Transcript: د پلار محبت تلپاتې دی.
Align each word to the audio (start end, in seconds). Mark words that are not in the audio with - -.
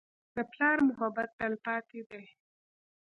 د 0.35 0.37
پلار 0.51 0.77
محبت 0.87 1.29
تلپاتې 1.39 1.99
دی. 2.09 2.23